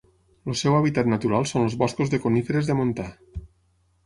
[0.51, 3.07] El seu hàbitat natural són els boscos de coníferes de montà.